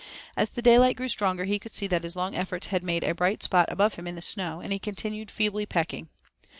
As 0.35 0.49
the 0.49 0.63
daylight 0.63 0.95
grew 0.95 1.07
stronger 1.09 1.43
he 1.43 1.59
could 1.59 1.75
see 1.75 1.85
that 1.85 2.01
his 2.01 2.15
long 2.15 2.33
efforts 2.33 2.65
had 2.65 2.83
made 2.83 3.03
a 3.03 3.13
brighter 3.13 3.43
spot 3.43 3.71
above 3.71 3.93
him 3.93 4.07
in 4.07 4.15
the 4.15 4.21
snow, 4.23 4.59
and 4.59 4.73
he 4.73 4.79
continued 4.79 5.29
feebly 5.29 5.67
pecking. 5.67 6.09